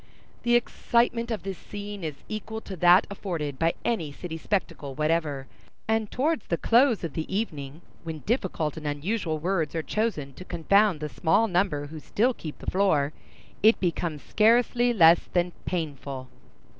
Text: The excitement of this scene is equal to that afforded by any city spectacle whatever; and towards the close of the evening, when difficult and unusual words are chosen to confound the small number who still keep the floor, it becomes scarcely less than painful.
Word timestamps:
The 0.41 0.55
excitement 0.55 1.29
of 1.29 1.43
this 1.43 1.59
scene 1.59 2.03
is 2.03 2.23
equal 2.27 2.59
to 2.61 2.75
that 2.77 3.05
afforded 3.11 3.59
by 3.59 3.75
any 3.85 4.11
city 4.11 4.35
spectacle 4.35 4.95
whatever; 4.95 5.45
and 5.87 6.09
towards 6.09 6.47
the 6.47 6.57
close 6.57 7.03
of 7.03 7.13
the 7.13 7.31
evening, 7.31 7.83
when 8.03 8.21
difficult 8.25 8.77
and 8.77 8.87
unusual 8.87 9.37
words 9.37 9.75
are 9.75 9.83
chosen 9.83 10.33
to 10.33 10.43
confound 10.43 11.01
the 11.01 11.07
small 11.09 11.47
number 11.47 11.85
who 11.85 11.99
still 11.99 12.33
keep 12.33 12.57
the 12.57 12.71
floor, 12.71 13.13
it 13.61 13.79
becomes 13.79 14.23
scarcely 14.23 14.91
less 14.91 15.29
than 15.33 15.51
painful. 15.65 16.27